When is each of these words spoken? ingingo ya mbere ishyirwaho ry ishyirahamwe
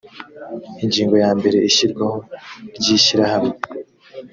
ingingo 0.83 1.15
ya 1.23 1.29
mbere 1.37 1.57
ishyirwaho 1.69 2.17
ry 2.77 2.87
ishyirahamwe 2.97 3.55